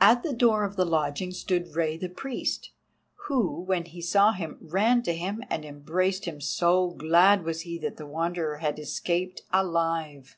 [0.00, 2.70] At the door of the lodging stood Rei the Priest,
[3.26, 7.76] who, when he saw him, ran to him and embraced him, so glad was he
[7.80, 10.36] that the Wanderer had escaped alive.